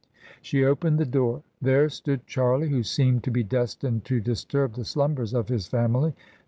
She 0.41 0.65
opened 0.65 0.97
the 0.97 1.05
door. 1.05 1.43
There 1.61 1.87
stood 1.87 2.25
Charlie, 2.25 2.69
who 2.71 2.81
seemed 2.81 3.23
to 3.25 3.29
be 3.29 3.43
destined 3.43 4.03
to 4.05 4.19
disturb 4.19 4.73
the 4.73 4.83
slumbers 4.83 5.31
of 5.31 5.47
his 5.49 5.67
family. 5.67 6.15